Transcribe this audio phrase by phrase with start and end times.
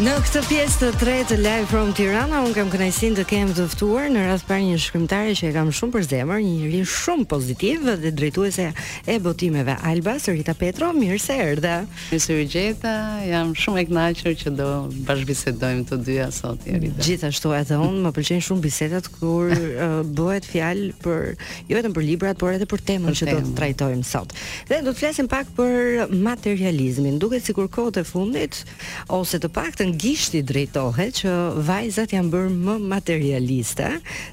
[0.00, 4.06] Në këtë pjesë të tretë live from Tirana, unë kam kënaqësinë të kem të ftuar
[4.08, 7.82] në radhë parë një shkrimtare që e kam shumë për zemër, një njerëz shumë pozitiv
[8.00, 8.70] dhe drejtuese
[9.12, 11.74] e botimeve Alba Sorita Petro, mirë se erdha.
[12.14, 12.92] Mirë gjeta,
[13.28, 14.70] jam shumë e kënaqur që do
[15.10, 16.94] bashkëbisedojmë të dyja sot deri.
[17.04, 22.08] Gjithashtu edhe unë më pëlqejnë shumë bisedat kur uh, bëhet fjalë për jo vetëm për
[22.08, 24.32] librat, por edhe për temën që do të trajtojmë sot.
[24.72, 27.20] Dhe do të flasim pak për materializmin.
[27.20, 28.64] Duket sikur kohët e fundit
[29.12, 31.32] ose të paktën gishti drejtohet që
[31.66, 33.88] vajzat janë bërë më materialiste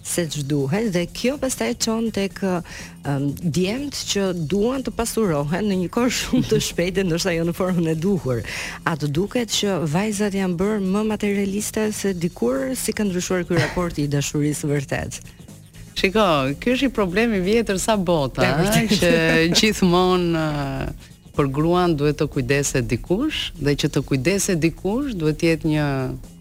[0.06, 6.14] se duhet dhe kjo pastaj çon tek um, që duan të pasurohen në një kohë
[6.20, 8.42] shumë të shpejtë ndoshta jo në formën e duhur.
[8.86, 13.58] A të duket që vajzat janë bërë më materialiste se dikur si ka ndryshuar ky
[13.60, 15.22] raport i dashurisë vërtet?
[15.98, 16.28] Shiko,
[16.62, 18.46] kjo është i problemi vjetër sa bota,
[18.92, 25.38] që gjithmonë uh, për gruan duhet të kujdeset dikush dhe që të kujdeset dikush duhet
[25.42, 25.86] të jetë një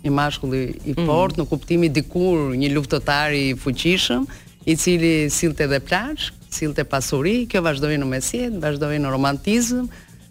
[0.06, 1.04] një mashkull i mhm.
[1.06, 1.42] fort mm.
[1.42, 4.26] në kuptimin dikur një luftëtar i fuqishëm
[4.66, 9.84] i cili sillte dhe plaç, sillte pasuri, kjo vazhdoi në mesjet, vazhdoi në romantizëm,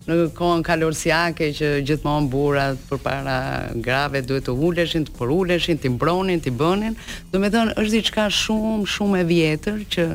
[0.09, 3.37] në kohën kalorsiake që gjithmonë burrat përpara
[3.85, 6.97] grave duhet të uleshin, të poruleshin, të mbronin, të bënin.
[7.31, 10.09] Domethënë është diçka shumë shumë e vjetër që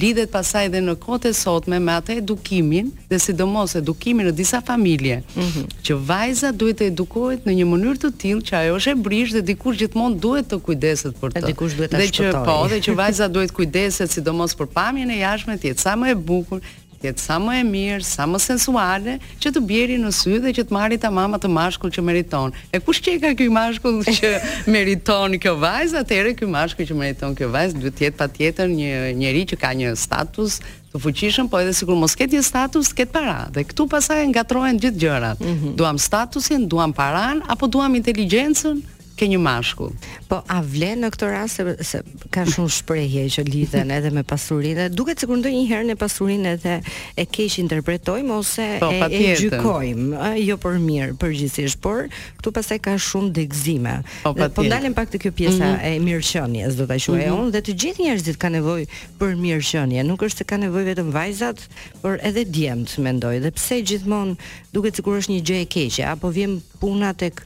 [0.00, 5.18] lidhet pasaj dhe në kote sotme me atë edukimin dhe sidomos edukimin në disa familje
[5.20, 5.74] mm -hmm.
[5.88, 9.34] që vajza duhet të edukohet në një mënyrë të tillë që ajo është e brish
[9.38, 11.34] dhe dikush gjithmonë duhet të kujdeset për të.
[11.42, 12.32] Dhe dikush duhet të shpëtojë.
[12.32, 15.74] Dhe që po, dhe që vajza duhet të kujdeset sidomos për pamjen e jashtme, të
[15.80, 16.58] sa më e bukur,
[17.06, 20.66] jetë sa më e mirë, sa më sensuale, që të bjeri në sy dhe që
[20.68, 22.54] të marri ta mama të mashkull që meriton.
[22.74, 24.32] E kush që i ka kjoj mashkull që
[24.74, 29.14] meriton kjo vajzë, atere kjoj mashkull që meriton kjo vajzë, duhet jetë pa tjetër një
[29.22, 30.60] njeri që ka një status
[30.92, 33.38] të fuqishëm, po edhe kur mos ketë një status, ketë para.
[33.54, 35.40] Dhe këtu pasaj ngatrohen gjithë gjërat.
[35.44, 35.74] Mm -hmm.
[35.80, 38.76] Duam statusin, duam paran, apo duam inteligencën,
[39.16, 39.94] ke një mashkull.
[40.28, 42.00] Po a vlen në këtë rast se, se
[42.34, 44.90] ka shumë shprehje që lidhen edhe me pasurinë.
[44.92, 46.74] Duket sikur ndonjëherë në pasurinë edhe
[47.16, 52.10] e keq interpretojmë ose po, e, e gjykojmë, jo për mirë përgjithsisht, por
[52.42, 53.96] këtu pastaj ka shumë degëzime.
[54.26, 55.96] Po, po ndalem pak të kjo pjesa mm -hmm.
[55.96, 57.42] e mirëqenies, do ta quajë mm -hmm.
[57.48, 58.86] unë, dhe të gjithë njerëzit kanë nevojë
[59.18, 60.00] për mirëqenie.
[60.04, 61.58] Nuk është se kanë nevojë vetëm vajzat,
[62.04, 63.40] por edhe djemt mendoj.
[63.44, 64.36] Dhe pse gjithmonë
[64.76, 67.40] duket sikur është një gjë e keqe apo vjen puna tek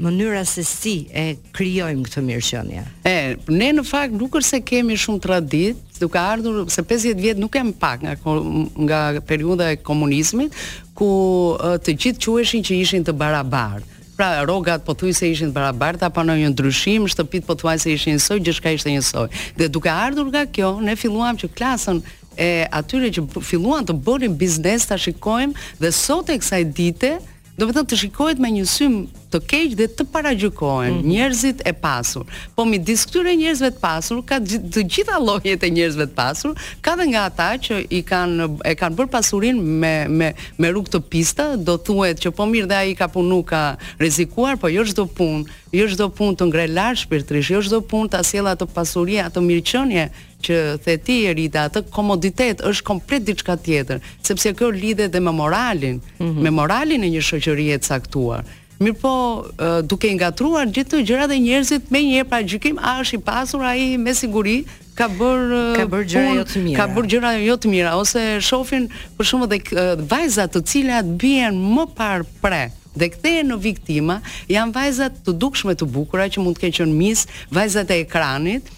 [0.00, 2.84] mënyra se si e krijojmë këtë mirëqenie.
[3.06, 3.12] E
[3.52, 7.54] ne në fakt nuk është se kemi shumë tradit, duke ardhur se 50 vjet nuk
[7.58, 8.14] jam pak nga
[8.86, 10.56] nga periudha e komunizmit
[10.96, 11.10] ku
[11.84, 13.98] të gjithë quheshin që ishin të barabartë.
[14.16, 18.92] Pra rrogat pothuajse ishin të barabarta, pa ndonjë ndryshim, shtëpit pothuajse ishin njësoj, gjithçka ishte
[18.92, 19.28] njësoj.
[19.56, 22.00] Dhe duke ardhur nga kjo, ne filluam që klasën
[22.40, 22.50] e
[22.80, 27.16] atyre që filluan të bënin biznes ta shikojmë dhe sot e kësaj dite
[27.60, 28.92] Domethën të shikohet me një sym
[29.32, 31.04] të keq dhe të paragjykohen mm.
[31.10, 32.26] njerëzit e pasur.
[32.56, 36.54] Po midis këtyre njerëzve të pasur ka të gjitha llojet e njerëzve të pasur,
[36.84, 40.94] ka dhe nga ata që i kanë e kanë bërë pasurin me me me rrugë
[40.96, 43.64] të pista, do thuhet që po mirë dhe ai ka punu ka
[44.00, 45.44] rrezikuar, po jo çdo punë,
[45.78, 49.42] jo çdo punë të ngre lart shpirtërisht, jo çdo punë ta sjell ato pasuri, ato
[49.44, 50.08] mirëqenie
[50.40, 55.98] që the ti Erita, atë komoditet është komplet diçka tjetër, sepse kjo lidhet me moralin,
[56.18, 56.40] mm -hmm.
[56.46, 58.42] me moralin e një shoqërie të caktuar.
[58.80, 59.12] Mirë po,
[59.84, 63.20] duke nga truar gjithë të gjëra dhe njerëzit me një pra gjykim, a është i
[63.26, 64.54] pasur a i me siguri
[64.96, 65.42] ka bër
[65.76, 66.78] ka bër gjëra jo të mira.
[66.80, 69.60] Ka bër gjëra jo të mira ose shohin për shumë dhe
[70.08, 72.62] vajzat të cilat bien më parë pre
[73.00, 74.16] dhe kthehen në viktima,
[74.50, 78.72] janë vajzat të dukshme të bukura që mund të kenë qenë mis, vajzat e ekranit,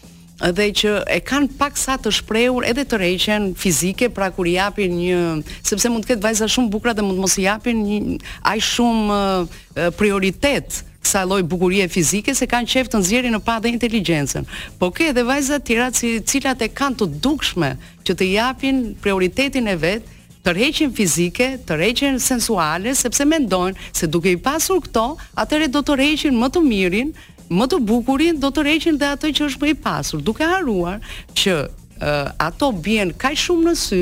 [0.50, 4.56] dhe që e kanë pak sa të shprehur edhe të rrëqen fizike, pra kur i
[4.56, 5.20] japin një
[5.62, 7.98] sepse mund të ketë vajza shumë bukura dhe mund mos i japin një
[8.54, 9.60] aq shumë uh,
[9.98, 14.46] prioritet sa lloj bukurie fizike se kanë qeftë nxjerrin në pa dhe inteligjencën.
[14.78, 15.88] Po ke edhe vajza të tjera
[16.30, 17.76] cilat e kanë të dukshme
[18.08, 20.06] që të japin prioritetin e vet,
[20.42, 25.04] të rrëqen fizike, të rrëqen sensuale sepse mendojnë se duke i pasur këto,
[25.38, 27.12] atëherë do të rrëqen më të mirin,
[27.56, 30.98] më të bukurin do të rreqin dhe ato që është më i pasur, duke haruar
[31.38, 31.58] që
[32.48, 34.00] ato bjen ka shumë në sy,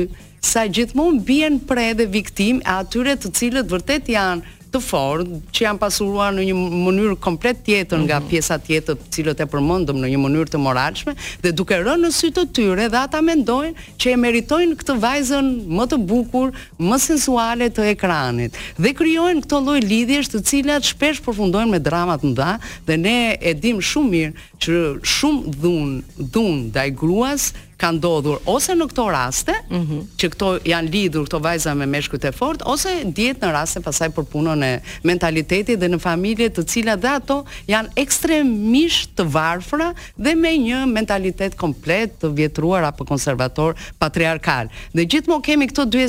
[0.51, 5.63] sa gjithmonë bjen prej dhe viktim e atyre të cilët vërtet janë të fortë që
[5.65, 8.29] janë pasuruar në një mënyrë komplet tjetër nga mhm.
[8.31, 12.11] pjesa tjetër të cilët e përmendëm në një mënyrë të moralshme dhe duke rënë në
[12.15, 16.99] sy të tyre dhe ata mendojnë që e meritojnë këtë vajzën më të bukur, më
[17.03, 22.31] sensuale të ekranit dhe krijojnë këto lloj lidhjesh të cilat shpesh përfundojnë me drama të
[22.31, 22.53] mëdha
[22.87, 24.79] dhe ne e dim shumë mirë që
[25.17, 25.97] shumë dhun,
[26.31, 27.51] dhun ndaj gruas
[27.81, 30.01] ka ndodhur ose në këto raste, mm -hmm.
[30.21, 34.11] që këto janë lidhur këto vajza me meshkujt e fortë ose dihet në raste pasaj
[34.17, 34.71] për punën e
[35.11, 37.37] mentalitetit dhe në familje të cilat dhe ato
[37.69, 39.87] janë ekstremisht të varfra
[40.17, 44.65] dhe me një mentalitet komplet të vjetruar apo konservator patriarkal.
[44.93, 46.05] Dhe gjithmonë kemi këto dy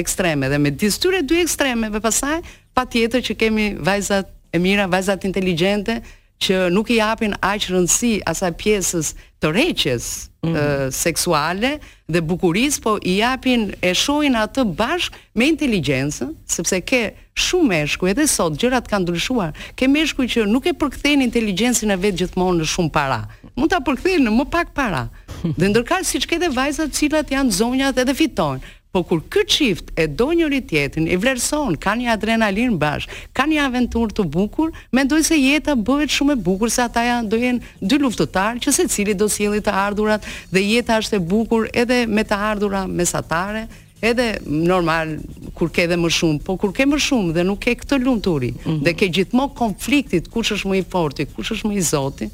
[0.00, 2.38] ekstreme dhe me disë tyre dy ekstreme dhe pasaj
[2.74, 5.98] pa tjetër që kemi vajzat e mira, vajzat inteligente,
[6.40, 9.12] që nuk i japin aq rëndësi asaj pjesës
[9.42, 10.06] të rëqjes
[10.44, 10.56] mm.
[10.92, 11.74] seksuale
[12.12, 17.00] dhe bukurisë, po i japin e shohin atë bashkë me inteligjencën, sepse ke
[17.36, 19.54] shumë meshkuj edhe sot gjërat kanë ndryshuar.
[19.78, 23.20] Ke meshkuj që nuk e përkthejnë inteligjencën e vet gjithmonë në shumë para.
[23.56, 25.06] Mund ta përkthejnë në më pak para.
[25.58, 29.84] Dhe ndërkësh siç ke dhe vajzat, cilat janë zonjat edhe fitojnë po kur ky çift
[30.00, 33.04] e do njëri tjetrin, e vlerëson, kanë një adrenalin bash,
[33.36, 37.28] kanë një aventurë të bukur, mendoj se jeta bëhet shumë e bukur se ata janë
[37.30, 41.68] do jenë dy luftëtarë që secili do sjellë të ardhurat dhe jeta është e bukur
[41.82, 43.66] edhe me të ardhurat mesatare,
[44.00, 45.16] edhe normal
[45.56, 48.54] kur ke dhe më shumë, po kur ke më shumë dhe nuk ke këtë lumturi,
[48.54, 48.82] mm -hmm.
[48.86, 52.30] dhe ke gjithmonë konfliktit, kush është më i fortë, kush është më i zoti,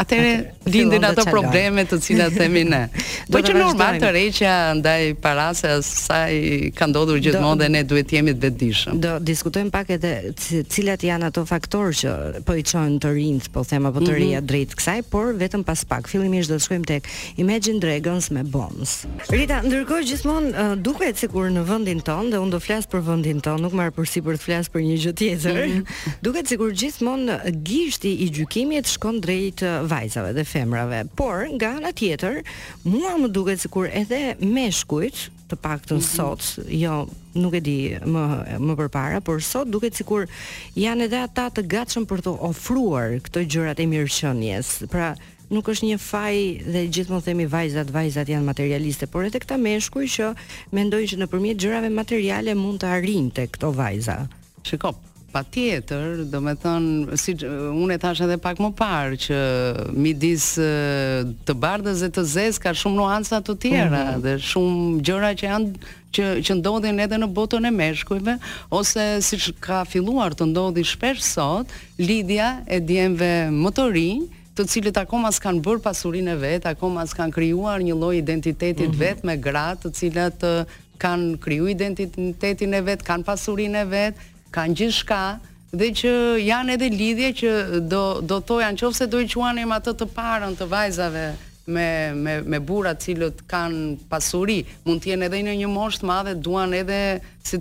[0.00, 0.32] atëre
[0.70, 2.82] lindin ato probleme të cilat themi ne.
[3.32, 6.36] Po që normal të rreqja ndaj parase asaj
[6.78, 9.00] ka ndodhur gjithmonë dhe ne duhet jemi të vetëdijshëm.
[9.04, 10.12] Do diskutojmë pak edhe
[10.72, 12.14] cilat janë ato faktorë që
[12.48, 14.18] po i çojnë të rinj, po them apo të mhm.
[14.22, 16.08] rija drejt kësaj, por vetëm pas pak.
[16.12, 17.10] Fillimisht do të shkojmë tek
[17.42, 18.96] Imagine Dragons me Bones.
[19.30, 23.62] Rita, ndërkohë gjithmonë duket sikur në vendin tonë dhe unë do flas për vendin tonë,
[23.66, 25.60] nuk marr përsi për të flas për një gjë tjetër.
[25.66, 25.86] Mhm.
[26.30, 27.36] Duket sikur gjithmonë
[27.66, 31.02] gishti i gjykimit shkon drejt vajzave dhe femrave.
[31.18, 32.40] Por nga ana tjetër,
[32.86, 36.14] mua më duket sikur edhe meshkujt, të paktën mm -hmm.
[36.16, 36.42] sot,
[36.82, 36.94] jo
[37.42, 37.78] nuk e di
[38.14, 38.22] më
[38.66, 40.22] më përpara, por sot duket sikur
[40.84, 44.68] janë edhe ata të gatshëm për të ofruar këto gjërat e mirëqenies.
[44.94, 45.08] Pra,
[45.54, 46.36] nuk është një faj
[46.72, 50.24] dhe gjithmonë themi vajzat, vajzat janë materialiste, por edhe këta meshkuj që
[50.76, 54.16] mendojnë që nëpërmjet gjërave materiale mund të arrinte këto vajza.
[54.68, 54.96] Shikop,
[55.32, 59.38] pa tjetër, do me thënë, si, unë e thashe edhe pak më parë, që
[59.94, 60.48] midis
[61.46, 64.20] të bardës dhe të zezë ka shumë nuansa të tjera, mm -hmm.
[64.24, 65.70] dhe shumë gjëra që janë,
[66.16, 68.34] që, që ndodhin edhe në botën e meshkujve,
[68.74, 71.66] ose si që ka filluar të ndodhin shpesh sot,
[71.98, 74.26] lidhja e djemve motorin,
[74.56, 78.90] të cilët akoma s'kan bër pasurinë e vet, akoma s'kan krijuar një lloj identiteti mm
[78.90, 78.98] -hmm.
[79.02, 80.38] vet me gratë, të cilat
[80.98, 84.14] kanë kriju identitetin e vet, kanë pasurinë e vet,
[84.54, 85.20] kanë gjithçka
[85.70, 86.10] dhe që
[86.42, 87.50] janë edhe lidhje që
[87.90, 91.28] do do thoja nëse do i quanim ato të parën të vajzave
[91.70, 91.86] me
[92.18, 96.08] me me burra të cilët kanë pasuri, mund të jenë edhe në një moshë të
[96.10, 96.98] madhe, duan edhe
[97.46, 97.60] si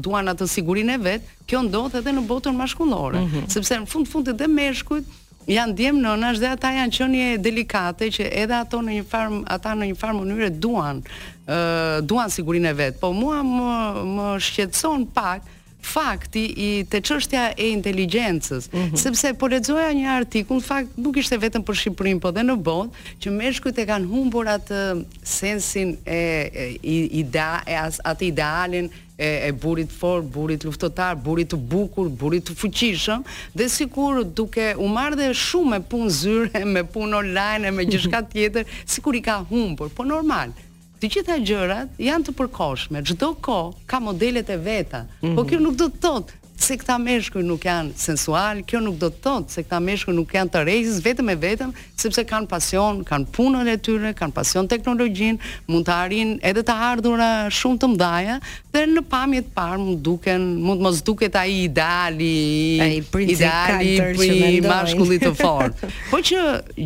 [0.00, 1.26] duan atë sigurinë e vet.
[1.46, 3.48] Kjo ndodh edhe në botën maskullore, mm -hmm.
[3.52, 5.04] sepse në fund fundit dhe meshkujt
[5.50, 9.70] janë djem nënash dhe ata janë çonje delikate që edhe ato në një farm ata
[9.76, 11.04] në një farm mënyrë duan ë
[11.52, 13.00] uh, duan sigurinë e vet.
[13.00, 13.70] Po mua më
[14.16, 15.40] më shqetëson pak
[15.84, 18.96] fakti i të çështja e inteligjencës, mm -hmm.
[18.96, 22.90] sepse po lexoja një artikull, fakt nuk ishte vetëm për Shqipërinë, por edhe në botë,
[23.22, 24.80] që meshkujt e kanë humbur atë
[25.22, 30.64] sensin e, e i, i da, e as, atë idealin e, e burit fort, burit
[30.64, 33.24] luftëtar, burit të bukur, burit të fuqishëm,
[33.58, 38.22] dhe sikur duke u marrë dhe shumë me punë zyre, me punë online, me gjithçka
[38.32, 40.52] tjetër, sikur i ka humbur, po normal
[41.00, 43.00] të gjitha gjërat janë të përkohshme.
[43.08, 45.02] Çdo kohë ka modelet e veta.
[45.04, 45.34] Mm -hmm.
[45.36, 45.48] Po mhm.
[45.50, 49.20] kjo nuk do të thotë se këta meshkuj nuk janë sensual, kjo nuk do të
[49.24, 53.26] thotë se këta meshkuj nuk janë të rrezës vetëm e vetëm, sepse kanë pasion, kanë
[53.34, 55.38] punën e tyre, kanë pasion teknologjin,
[55.70, 57.30] mund të arrin edhe të ardhurë
[57.60, 58.36] shumë të mëdha
[58.72, 62.34] dhe në pamje të parë mund duken, mund mos duket ai ideali,
[62.80, 65.88] ai ideali i mashkullit të fortë.
[66.10, 66.38] Po që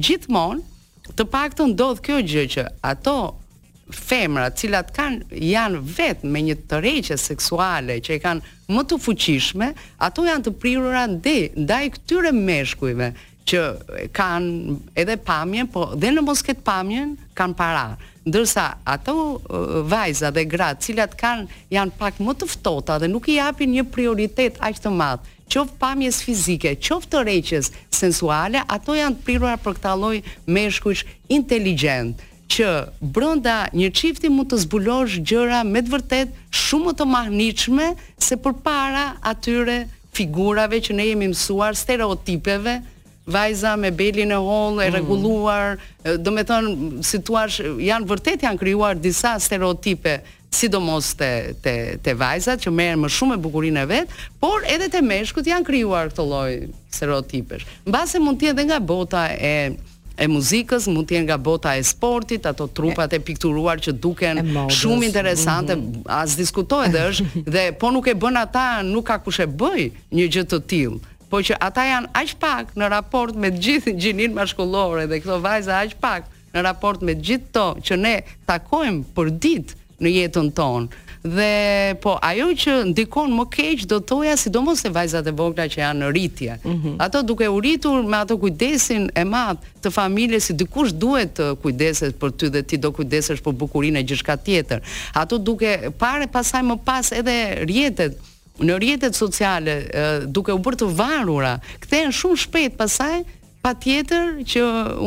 [0.07, 0.61] gjithmonë
[1.19, 3.19] të paktën ndodh kjo gjë që ato
[3.95, 9.71] femra, cilat kanë janë vetë me një tërheqje seksuale që e kanë më të fuqishme,
[10.07, 13.09] ato janë të prirura ndaj ndaj këtyre meshkujve
[13.45, 13.63] që
[14.17, 17.87] kanë edhe pamjen, po dhe në mos pamjen, kanë para.
[18.25, 19.15] Ndërsa ato
[19.85, 21.47] vajza dhe gra, cilat kanë
[21.77, 25.77] janë pak më të ftohta dhe nuk i japin një prioritet aq të madh, qoftë
[25.79, 30.23] pamjes fizike, qoftë tërheqjes sensuale, ato janë të prirura për këtë lloj
[30.57, 31.05] meshkujsh
[31.37, 32.17] inteligjent
[32.51, 32.69] që
[33.01, 39.09] brenda një çifti mund të zbulosh gjëra me të vërtet shumë të mahnitshme se përpara
[39.27, 39.79] atyre
[40.15, 42.79] figurave që ne jemi mësuar stereotipeve
[43.27, 44.95] vajza me belin e hollë e mm.
[44.99, 46.17] rregulluar, mm.
[46.21, 50.19] do të thonë si thua janë vërtet janë krijuar disa stereotipe
[50.55, 51.33] sidomos te
[51.65, 51.73] te
[52.05, 55.67] te vajzat që merren më shumë me bukurinë e vet, por edhe te meshkut janë
[55.67, 56.51] krijuar këtë lloj
[56.95, 57.65] stereotipesh.
[57.89, 59.55] Mbase mund të jetë edhe nga bota e
[60.17, 64.43] e muzikës, mund të jenë nga bota e sportit, ato trupat e, pikturuar që duken
[64.71, 66.03] shumë interesante, mm -hmm.
[66.07, 69.91] as diskutohet dhe është, dhe po nuk e bën ata, nuk ka kush e bëj
[70.15, 70.99] një gjë të tillë
[71.31, 75.73] po që ata janë aq pak në raport me gjithë gjinin mashkullore dhe këto vajza
[75.83, 76.23] aq pak
[76.55, 78.17] në raport me gjithë to që ne
[78.47, 80.87] takojmë për ditë në jetën tonë
[81.25, 85.81] dhe po ajo që ndikon më keq do toja sidomos te vajzat e vogla që
[85.81, 86.57] janë në rritje.
[86.65, 86.97] Mm -hmm.
[87.05, 91.57] Ato duke u rritur me ato kujdesin e madh të familjes si dikush duhet të
[91.63, 94.81] kujdeset për ty dhe ti do kujdesesh për bukurinë e gjithçka tjetër.
[95.15, 98.13] Ato duke parë pasaj më pas edhe rjetet
[98.61, 99.73] në rjetet sociale
[100.27, 103.25] duke u bërë të varura, kthehen shumë shpejt pasaj
[103.63, 104.61] pa tjetër që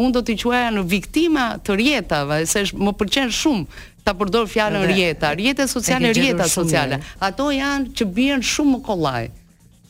[0.03, 3.65] unë do t'i quaja në viktima të rjetave, se më përqenë shumë
[4.07, 7.01] ta përdor fjalën rjeta, rjeta sociale, rjeta sociale.
[7.27, 9.25] Ato janë që bien shumë më kollaj,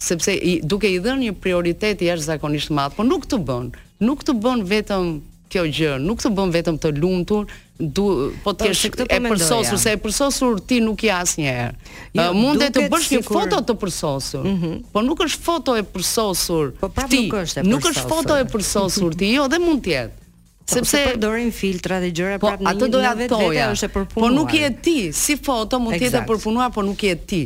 [0.07, 3.69] sepse i, duke i dhënë një prioritet jashtëzakonisht madh, po nuk të bën,
[4.09, 5.11] nuk të bën vetëm
[5.53, 7.45] kjo gjë, nuk të bën vetëm të lumtur,
[7.79, 8.07] du,
[8.41, 11.73] po të po, kesh këtë përsosur, se e përsosur ti nuk je asnjëherë.
[12.17, 13.37] Jo, uh, mund të bësh një sikur...
[13.37, 14.85] foto të përsosur, mm -hmm.
[14.95, 17.71] po nuk është foto e përsosur, po ti, nuk është, e përsosur.
[17.75, 20.25] Nuk është foto e përsosur ti, jo, dhe mund tjetë
[20.67, 22.89] sepse se përdorin filtra dhe gjëra po, prapë në
[23.21, 24.27] një toja është e përpunuar.
[24.27, 27.41] Po nuk je ti, si foto mund të jetë përpunuar, po nuk je ti.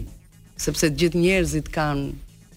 [0.62, 2.10] Sepse të gjithë njerëzit kanë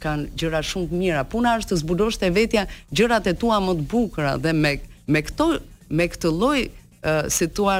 [0.04, 1.23] kanë gjëra shumë të mira.
[1.28, 4.75] Puna është të zbulosh te vetja gjërat e tua më të bukura dhe me
[5.14, 5.47] me këto
[5.94, 7.78] me këtë lloj uh, si thua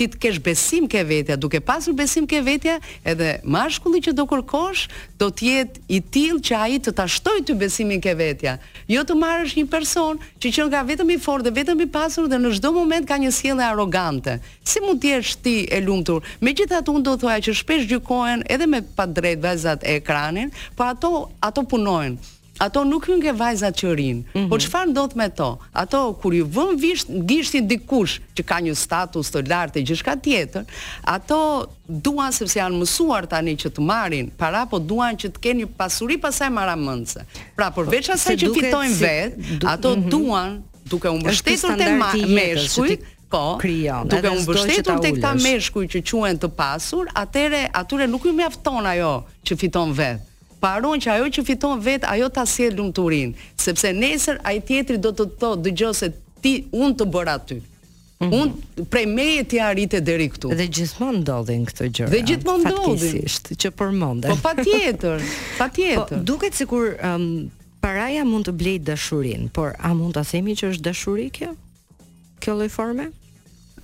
[0.00, 4.24] ti të kesh besim ke vetja, duke pasur besim ke vetja, edhe mashkulli që do
[4.30, 4.86] kërkosh
[5.20, 8.54] do të jetë i tillë që ai të ta shtojë ty besimin ke vetja.
[8.88, 12.30] Jo të marrësh një person që që nga vetëm i fortë dhe vetëm i pasur
[12.32, 14.38] dhe në çdo moment ka një sjellje arrogante.
[14.64, 16.24] Si mund të jesh ti e lumtur?
[16.40, 21.12] Megjithatë unë do thoya që shpesh gjykohen edhe me padrejt vajzat e ekranit, po ato
[21.44, 22.16] ato punojnë
[22.60, 24.16] ato nuk hyn ke vajzat që rin.
[24.16, 24.48] Mm -hmm.
[24.52, 25.50] Po çfarë ndodh me to?
[25.72, 30.12] Ato kur ju vën vish gishtin dikush që ka një status të lartë e gjithçka
[30.26, 30.64] tjetër,
[31.16, 31.40] ato
[32.04, 35.68] duan sepse janë mësuar tani që të marrin para, po duan që të kenë një
[35.80, 37.18] pasuri pasaj maramëndse.
[37.56, 40.10] Pra përveç po, asaj që fitojnë si, vetë, du, ato mm -hmm.
[40.12, 40.50] duan
[40.90, 41.86] duke u mbështetur te
[42.40, 43.00] meshkujt,
[43.32, 44.08] po, krijon.
[44.08, 48.84] Duke u mbështetur tek ta meshkuj që quhen të pasur, atëre atyre nuk ju mjafton
[48.86, 49.14] ajo
[49.46, 50.28] që fiton vetë
[50.60, 55.12] paron që ajo që fiton vet ajo ta sjell lumturinë, sepse nesër ai tjetri do
[55.16, 56.10] të thotë dëgjose
[56.44, 57.58] ti un të bëra ty.
[58.20, 58.40] Mm -hmm.
[58.82, 60.48] Un prej meje ti arrite deri këtu.
[60.58, 62.10] Dhe gjithmonë ndodhin këto gjëra.
[62.14, 63.24] Dhe gjithmonë ndodhin.
[63.62, 64.28] që përmendë.
[64.30, 65.18] Po patjetër,
[65.62, 66.18] patjetër.
[66.18, 67.50] Po duket sikur um,
[67.80, 71.50] paraja mund të blej dashurinë, por a mund ta themi që është dashuri kjo?
[72.40, 73.06] Kjo lloj forme?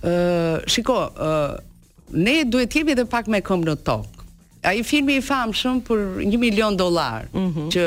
[0.03, 1.53] Ë, uh, shiko, uh,
[2.25, 4.16] ne duhet të jemi edhe pak me këmbë në tokë.
[4.67, 7.69] A i filmi i famë shumë për një milion dolar, mm -hmm.
[7.71, 7.83] që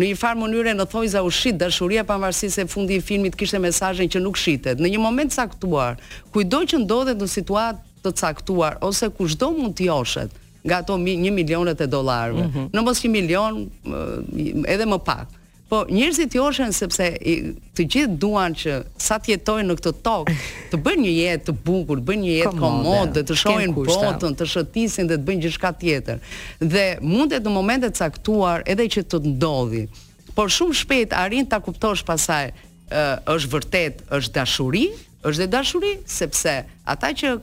[0.00, 3.00] në i farë mënyre në thoi za u shqit, dashuria pa mërësi se fundi i
[3.04, 4.78] filmit kishte mesajën që nuk shqitet.
[4.80, 5.98] Në një moment saktuar,
[6.32, 10.30] kujdoj që ndodhet në situatë të caktuar, ose kushdo mund të joshet
[10.64, 12.70] nga ato mi, një milionet e dolarve, mm -hmm.
[12.72, 13.52] në mos një milion
[14.72, 15.28] edhe më pak,
[15.68, 17.06] Po njerëzit joshen sepse
[17.74, 20.34] të gjithë duan që sa të jetojnë në këtë tokë,
[20.70, 24.46] të bëjnë një jetë të bukur, bëjnë një jetë komode, komode të shohin botën, të
[24.52, 26.20] shëtisin dhe të bëjnë gjithçka tjetër.
[26.62, 29.82] Dhe mundet në momente të caktuar edhe që të ndodhi.
[30.38, 33.02] Por shumë shpejt arrin ta kuptosh pasaj ë,
[33.34, 34.84] është vërtet është dashuri,
[35.26, 36.60] është dhe dashuri sepse
[36.94, 37.34] ata që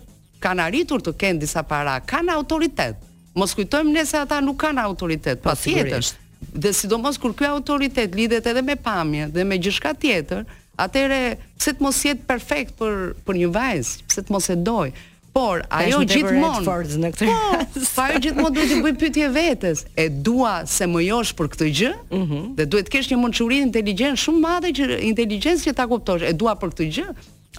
[0.43, 2.95] kanë arritur të kenë disa para kanë autoritet.
[3.35, 5.99] Mos kujtojmë nëse ata nuk kanë autoritet, patjetër.
[6.13, 6.19] Pa,
[6.53, 10.43] Dhe sidomos kur ky autoritet lidhet edhe me pamje dhe me gjithçka tjetër,
[10.77, 11.19] atëre
[11.57, 14.87] pse të mos jetë perfekt për për një vajz, pse të mos e doj.
[15.33, 16.77] Por ajo gjithmonë po,
[17.09, 19.81] pa po, ajo gjithmonë duhet të bëj pyetje vetes.
[19.97, 22.53] E dua se më josh për këtë gjë, mm -hmm.
[22.59, 26.21] dhe duhet të kesh një mençuri inteligjent shumë madhe që inteligjencë që ta kuptosh.
[26.29, 27.07] E dua për këtë gjë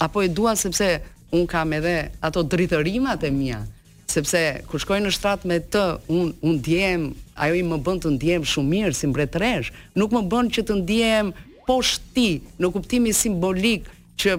[0.07, 3.59] apo e dua sepse un kam edhe ato dritërimat e mia.
[3.59, 3.74] Mm -hmm
[4.11, 5.83] sepse kur shkoj në shtrat me të,
[6.13, 7.09] un un ndiem,
[7.41, 10.79] ajo i më bën të ndiem shumë mirë si mbretëresh, nuk më bën që të
[10.81, 11.31] ndiem
[11.65, 12.27] poshtë ti
[12.61, 13.89] në kuptimin simbolik
[14.21, 14.37] që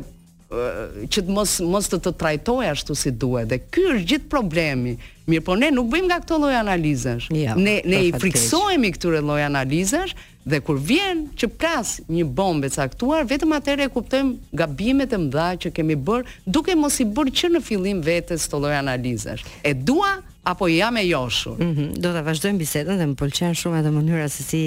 [1.11, 3.49] që të mos mos të të trajtoj ashtu si duhet.
[3.51, 4.93] Dhe ky është gjithë problemi.
[5.27, 7.27] Mirë, po ne nuk bëjmë nga këto lloj analizash.
[7.35, 10.15] Ja, ne ne i friksohemi këtyre lloj analizash,
[10.47, 15.47] Dhe kur vjen që pras një bombë caktuar, vetëm atëherë e kuptojmë gabimet e mëdha
[15.65, 19.43] që kemi bër, duke mos i bërë që në fillim vetes të lloj analizash.
[19.67, 20.13] E dua
[20.47, 21.59] apo jam e joshur.
[21.59, 24.61] Mm do ta vazhdojmë bisedën dhe më pëlqen shumë edhe mënyra se si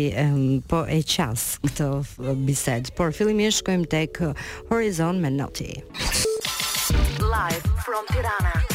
[0.68, 1.88] po e qas këtë
[2.50, 2.92] bisedë.
[3.00, 5.72] Por fillimisht shkojmë tek eh, Horizon me Noti.
[7.24, 8.69] Live from Tirana.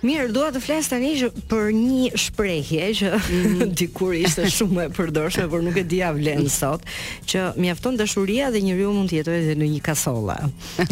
[0.00, 1.10] Mirë, dua të flas tani
[1.50, 3.62] për një shprehje që mm.
[3.76, 6.86] dikur ishte shumë e përdorshme, por nuk e dia vlen sot,
[7.28, 10.38] që mjafton dashuria dhe njeriu mund të jetojë edhe në një kasolla.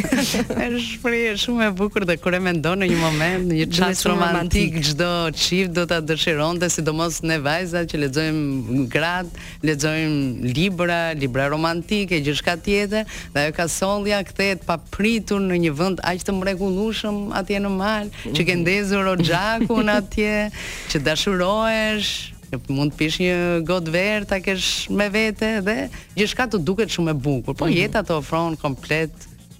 [0.66, 4.04] Është shprehje shumë e bukur dhe kur e mendon në një moment, në një çast
[4.10, 9.32] romantik, çdo çift do ta dëshironte, sidomos ne vajzat që lexojmë grad,
[9.64, 16.28] lexojmë libra, libra romantike, gjithçka tjetër, dhe ajo kasollja kthehet papritur në një vend aq
[16.28, 18.64] të mrekullueshëm atje në mal, që ke mhm.
[18.66, 20.48] ndezur lindur o gjakun atje,
[20.90, 22.12] që dashurohesh,
[22.72, 23.32] mund të pish një
[23.68, 25.76] god verë, ta kesh me vete, dhe
[26.16, 27.80] gjithka të duket shumë e bukur, po mm -hmm.
[27.80, 29.12] jeta të ofronë komplet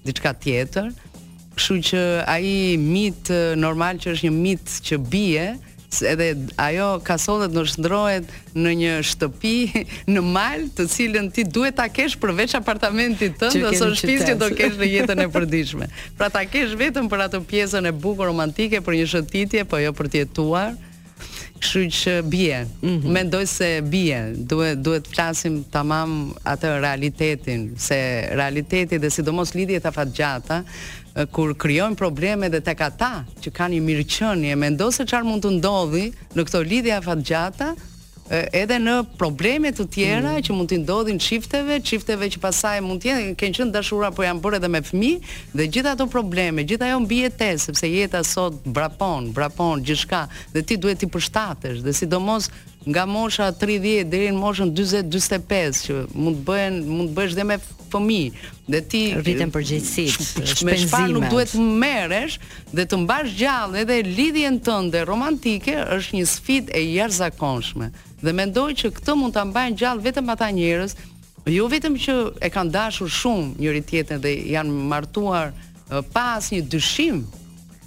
[0.05, 0.89] diçka tjetër,
[1.55, 5.43] kështu që ai mit normal që është një mit që bie,
[6.05, 9.53] edhe ajo kasollet në shndrohet në një shtëpi
[10.13, 14.51] në mal të cilën ti duhet ta kesh përveç apartamentit tënd ose shtëpisë që do
[14.57, 15.89] kesh në jetën e përditshme.
[16.19, 19.93] Pra ta kesh vetëm për atë pjesën e bukur romantike për një shëtitje, po jo
[19.97, 20.77] për të jetuar.
[21.59, 22.59] Kështu që bie.
[22.79, 23.09] Mm -hmm.
[23.11, 24.19] Mendoj se bie.
[24.35, 27.99] Duhet duhet të flasim tamam atë realitetin se
[28.31, 30.63] realiteti dhe sidomos lidhjet afatgjata
[31.27, 35.53] kur krijojnë probleme dhe tek ata që kanë një mirëqenie, mendon se çfarë mund të
[35.57, 37.73] ndodhi në këto lidhje afatgjata,
[38.29, 40.43] edhe në probleme të tjera mm.
[40.45, 44.27] që mund të ndodhin çifteve, çifteve që pasaj mund të jenë kanë qenë dashura por
[44.27, 48.21] janë bërë edhe me fëmijë dhe gjithë ato probleme, gjithë ajo mbihet te sepse jeta
[48.27, 52.51] sot brapon, brapon gjithçka dhe ti duhet të përshtatesh dhe sidomos
[52.87, 57.45] nga mosha 30 deri në moshën 40-45 që mund të bëhen mund të bësh dhe
[57.49, 57.57] me
[57.91, 62.37] fëmijë dhe ti rriten përgjegjësi me shpar nuk duhet të merresh
[62.71, 67.91] dhe të mbash gjallë edhe lidhjen tënde romantike është një sfidë e jashtëzakonshme
[68.23, 70.95] dhe mendoj që këtë mund ta mbajnë gjallë vetëm ata njerëz
[71.51, 72.15] jo vetëm që
[72.47, 75.51] e kanë dashur shumë njëri tjetrin dhe janë martuar
[76.15, 77.25] pa asnjë dyshim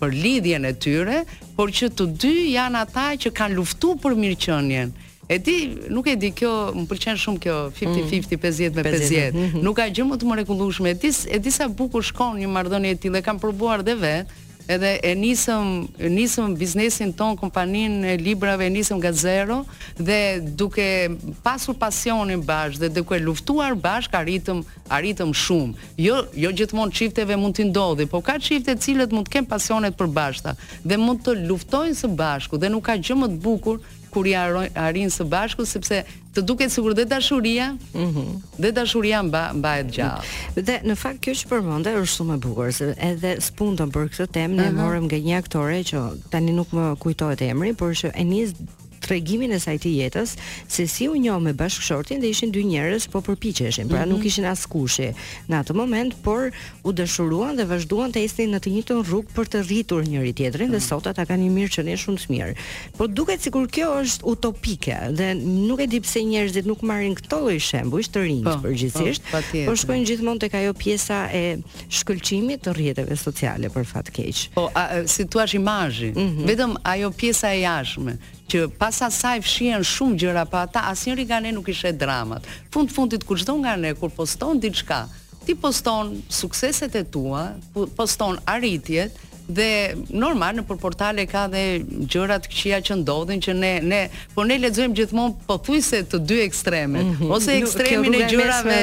[0.02, 1.20] për lidhjen e tyre,
[1.62, 4.90] por që të dy janë ata që kanë luftu për mirëqënjen.
[5.30, 5.54] E di,
[5.94, 8.72] nuk e di kjo, më pëlqen shumë kjo 50-50 50 mm.
[8.88, 9.12] me 50.
[9.36, 9.62] Mm-hmm.
[9.66, 10.92] nuk ka gjë më të mrekullueshme.
[10.98, 15.00] E e di sa bukur shkon një marrëdhënie e tillë, kam provuar dhe vetë edhe
[15.02, 19.62] e nisëm e nisëm biznesin ton kompanin e librave e nisëm nga zero
[19.98, 21.10] dhe duke
[21.42, 25.74] pasur pasionin bashkë dhe duke luftuar bashkë arritëm arritëm shumë
[26.06, 29.50] jo jo gjithmonë çifteve mund të ndodhi por ka çifte të cilët mund të kenë
[29.50, 30.54] pasionet përbashkëta
[30.86, 33.80] dhe mund të luftojnë së bashku dhe nuk ka gjë më të bukur
[34.12, 34.40] kur ia
[34.76, 36.02] arrin së bashku sepse
[36.36, 38.36] të duket sikur dhe dashuria, ëh, mhm.
[38.64, 40.60] dhe dashuria mba mbahet gjallë.
[40.68, 44.28] Dhe në fakt kjo që përmendë është shumë e bukur se edhe spontan për këtë
[44.36, 48.28] temë ne morëm nga një aktore që tani nuk më kujtohet emri, por që e
[48.32, 48.54] nis
[49.02, 50.34] tregimin e saj të jetës,
[50.70, 54.16] se si u njoh me bashkëshortin dhe ishin dy njerëz po përpiqeshin, pra mm -hmm.
[54.16, 55.08] nuk ishin askushi
[55.50, 56.50] në atë moment, por
[56.88, 60.68] u dashuruan dhe vazhduan të ecnin në të njëjtën rrugë për të rritur njëri tjetrin
[60.68, 60.78] mm -hmm.
[60.78, 60.88] dhe mhm.
[60.88, 62.52] sot ata kanë një mirëqenie shumë të mirë.
[62.98, 65.34] Po duket sikur kjo është utopike dhe
[65.68, 69.38] nuk e di pse njerëzit nuk marrin këtë lloj shembuj të rinj po, përgjithsisht, po,
[69.68, 71.58] po, shkojnë gjithmonë tek ajo pjesa e
[71.96, 74.48] shkëlqimit të rrjeteve sociale për fat keq.
[74.54, 75.24] Po a, si
[75.56, 76.46] imazhi, mm -hmm.
[76.46, 78.16] vetëm ajo pjesa e jashtme
[78.50, 82.46] që pas asaj fshihen shumë gjëra pa ata, asnjëri nga ne nuk ishte dramat.
[82.72, 85.02] Fund fundit kur çdo nga ne kur poston diçka,
[85.46, 89.16] ti poston sukseset e tua, po- poston arritjet,
[89.52, 91.62] dhe normal në portale ka dhe
[92.10, 94.00] gjërat këqija që ndodhin që ne ne
[94.34, 97.32] po ne lexojmë gjithmonë pothuajse të dy ekstremet, mm -hmm.
[97.36, 98.78] ose ekstremin e gjërave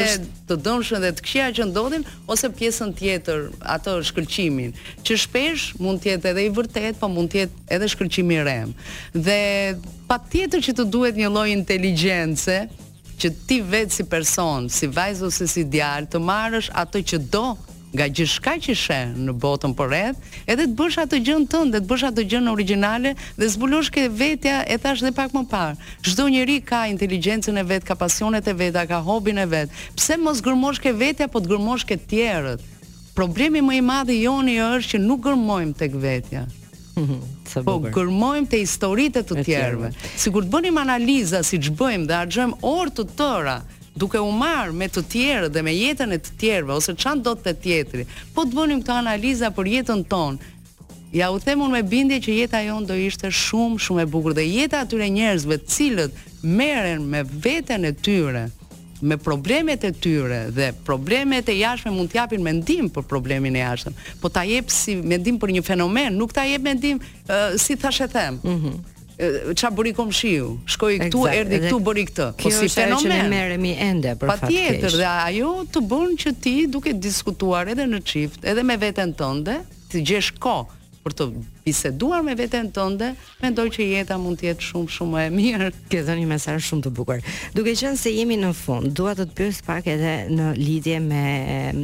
[0.50, 3.40] të dëmshme dhe të këqija që ndodhin ose pjesën tjetër,
[3.76, 4.72] atë shkëlqimin,
[5.06, 8.44] që shpesh mund të jetë edhe i vërtet, po mund të jetë edhe shkëlqimi i
[8.50, 8.70] rem.
[9.26, 9.42] Dhe
[10.10, 12.56] patjetër që të duhet një lloj inteligjence
[13.20, 17.46] që ti vetë si person, si vajzë ose si djalë, të marrësh atë që do
[17.96, 21.80] nga gjithçka që sheh në botën po rreth, edhe të bësh atë gjën tënd, të
[21.90, 25.78] bësh atë gjën originale dhe zbulosh ke vetja e thash dhe pak më parë.
[26.06, 29.74] Çdo njeri ka inteligjencën e vet, ka pasionet e veta, ka hobin e vet.
[29.98, 32.62] Pse mos gërmosh ke vetja po të gërmosh ke tjerët?
[33.18, 36.46] Problemi më i madh i joni është që nuk gërmojmë tek vetja.
[37.50, 39.88] Sa po gërmojmë të historitë të tjerëve
[40.20, 43.54] Si kur të bënim analiza Si që bëjmë dhe a orë të tëra
[44.00, 47.34] duke u marr me të tjerë dhe me jetën e të tjerëve ose çan do
[47.36, 48.06] të tjetri.
[48.34, 50.56] Po të bënim këtë analiza për jetën tonë.
[51.18, 54.36] Ja u them unë me bindje që jeta jon do ishte shumë shumë e bukur
[54.38, 58.44] dhe jeta atyre njerëzve të cilët merren me veten e tyre,
[59.02, 63.64] me problemet e tyre dhe problemet e jashme, mund të japin mendim për problemin e
[63.66, 67.76] jashtëm, po ta jep si mendim për një fenomen, nuk ta jep mendim uh, si
[67.80, 68.40] thashë them.
[68.46, 68.74] Mhm.
[68.78, 68.96] Mm
[69.60, 70.46] çfarë bëri komshiu?
[70.72, 72.28] Shkoi këtu, erdhi këtu, bëri këtë.
[72.40, 73.04] Po kjo si është fenomen.
[73.04, 74.56] që ne merremi ende për pa fatkeq.
[74.56, 79.14] Patjetër, dhe ajo të bën që ti duke diskutuar edhe në çift, edhe me veten
[79.20, 79.60] tënde,
[79.92, 81.32] të gjesh kohë për të
[81.70, 83.12] biseduar me veten tënde,
[83.44, 85.68] mendoj që jeta mund të jetë shumë shumë e mirë.
[85.92, 87.22] Ke dhënë një mesazh shumë të bukur.
[87.56, 91.24] Duke qenë se jemi në fund, dua të të pyes pak edhe në lidhje me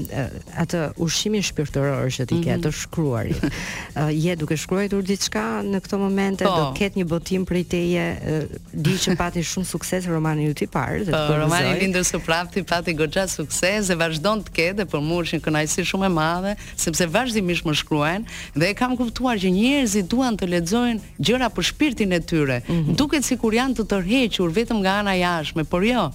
[0.09, 2.67] eh, atë ushqimin shpirtëror që ti ke mm -hmm.
[2.67, 3.33] të shkruar.
[3.95, 6.55] Eh, je duke shkruar diçka në këto momente, po.
[6.59, 10.67] do ket një botim prej teje, eh, di që pati shumë sukses romani i ti
[10.67, 15.39] parë, Po romani lindur së prapti pati goxha sukses e vazhdon të ketë, por një
[15.45, 16.51] kënaqësi shumë e madhe,
[16.83, 18.25] sepse vazhdimisht më shkruajnë
[18.59, 22.61] dhe e kam kuptuar që një njerëzit duan të lexojnë gjëra për shpirtin e tyre,
[22.67, 22.95] mm -hmm.
[22.99, 26.09] duket sikur janë të tërhequr vetëm nga ana jashtme, por jo.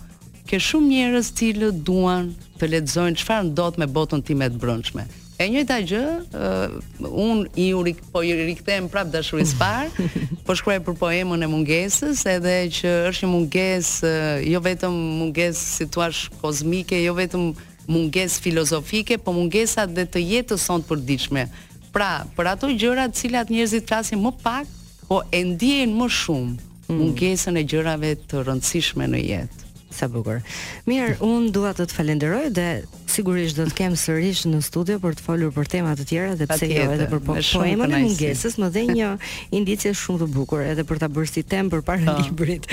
[0.50, 5.04] Ka shumë njerëz që duan të lexojnë çfarë ndodh me botën time të brendshme.
[5.40, 6.68] E njëjta gjë, uh,
[7.08, 9.86] un i u rik, po i rikthem prap dashurisë par,
[10.44, 14.12] po shkruaj për poemën e mungesës, edhe që është një mungesë,
[14.52, 16.10] jo vetëm mungesë si thua
[16.42, 17.54] kozmike, jo vetëm
[17.90, 21.46] mungesë filozofike, po mungesa dhe të jetës sonë përditshme.
[21.92, 24.68] Pra, për ato gjëra të cilat njerëzit flasin më pak,
[25.08, 26.96] po e ndjejnë më shumë mm.
[27.00, 29.66] mungesën e gjërave të rëndësishme në jetë.
[29.94, 30.38] Sa bukur.
[30.86, 32.68] Mirë, un dua të të falenderoj dhe
[33.10, 36.46] sigurisht do të kem sërish në studio për të folur për tema të tjera dhe
[36.50, 39.10] pse jo edhe për po- poemën e mungesës, më dhe një
[39.58, 42.24] indicie shumë të bukur edhe për ta bërë si tem për para po.
[42.24, 42.68] librit.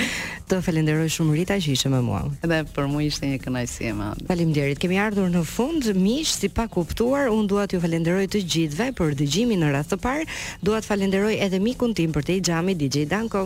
[0.48, 2.22] Të falenderoj shumë Rita që ishe me mua.
[2.46, 4.26] Edhe për mua ishte një kënaqësi e madhe.
[4.30, 4.80] Faleminderit.
[4.80, 9.14] Kemë ardhur në fund, miq, si pa kuptuar, unë dua t'ju falenderoj të gjithëve për
[9.20, 10.26] dëgjimin në radhë të parë.
[10.64, 13.44] Dua të falenderoj edhe mikun tim për te i xhami DJ Danko.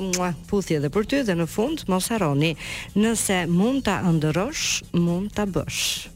[0.51, 2.53] Puthi edhe për ty dhe në fund mos harroni.
[2.99, 6.11] Nëse mund ta ëndrrosh, mund ta bësh.